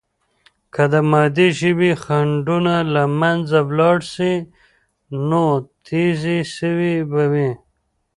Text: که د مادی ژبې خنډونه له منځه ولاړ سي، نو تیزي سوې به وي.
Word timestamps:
که 0.73 0.83
د 0.93 0.95
مادی 1.11 1.47
ژبې 1.59 1.91
خنډونه 2.03 2.75
له 2.93 3.03
منځه 3.19 3.59
ولاړ 3.69 3.97
سي، 4.13 4.33
نو 5.29 5.43
تیزي 5.85 6.39
سوې 6.57 6.95
به 7.11 7.23
وي. 7.33 7.51